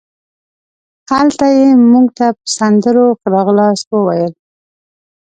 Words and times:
هلته 1.11 1.45
یې 1.57 1.67
مونږ 1.91 2.07
ته 2.17 2.27
په 2.37 2.45
سندرو 2.57 3.05
ښه 3.19 3.27
راغلاست 3.35 3.85
وویل. 3.91 4.33